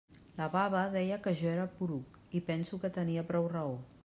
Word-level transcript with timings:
La 0.37 0.45
baba 0.55 0.81
deia 0.95 1.19
que 1.27 1.35
jo 1.43 1.51
era 1.53 1.67
poruc, 1.75 2.19
i 2.41 2.45
penso 2.51 2.85
que 2.85 2.93
tenia 3.01 3.29
prou 3.33 3.51
raó. 3.57 3.83